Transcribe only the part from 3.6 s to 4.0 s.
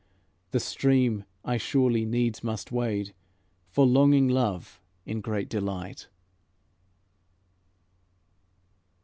For